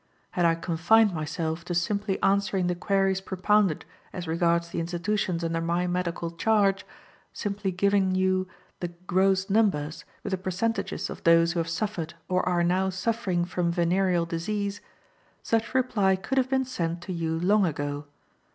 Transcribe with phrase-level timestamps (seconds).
[0.31, 5.61] "Had I confined myself to simply answering the queries propounded as regards the institutions under
[5.61, 6.83] my medical charge,
[7.33, 8.47] simply given you
[8.79, 13.45] the gross numbers, with the percentages of those who have suffered or are now suffering
[13.45, 14.81] from venereal disease,
[15.43, 18.05] such reply could have been sent to you long ago.